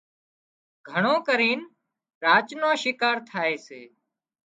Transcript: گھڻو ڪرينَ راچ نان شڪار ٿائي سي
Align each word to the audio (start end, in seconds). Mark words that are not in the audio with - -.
گھڻو 0.89 1.15
ڪرينَ 1.27 1.59
راچ 2.23 2.47
نان 2.59 2.75
شڪار 2.81 3.17
ٿائي 3.29 3.55
سي 3.65 3.81